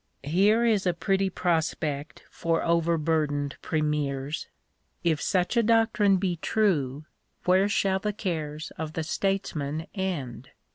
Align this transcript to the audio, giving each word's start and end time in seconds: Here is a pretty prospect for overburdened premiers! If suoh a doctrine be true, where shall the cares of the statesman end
Here 0.23 0.65
is 0.65 0.87
a 0.87 0.95
pretty 0.95 1.29
prospect 1.29 2.23
for 2.31 2.63
overburdened 2.63 3.55
premiers! 3.61 4.47
If 5.03 5.21
suoh 5.21 5.57
a 5.57 5.61
doctrine 5.61 6.17
be 6.17 6.37
true, 6.37 7.05
where 7.45 7.69
shall 7.69 7.99
the 7.99 8.11
cares 8.11 8.71
of 8.79 8.93
the 8.93 9.03
statesman 9.03 9.85
end 9.93 10.49